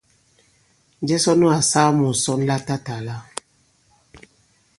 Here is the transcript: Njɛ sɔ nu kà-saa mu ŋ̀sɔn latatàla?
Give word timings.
Njɛ 1.01 1.17
sɔ 1.23 1.31
nu 1.39 1.45
kà-saa 1.53 1.89
mu 1.97 2.05
ŋ̀sɔn 2.13 2.39
latatàla? 2.47 3.15